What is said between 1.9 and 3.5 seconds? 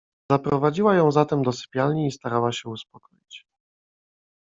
i starała się uspokoić."